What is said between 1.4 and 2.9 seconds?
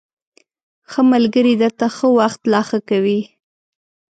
درته ښه وخت لا ښه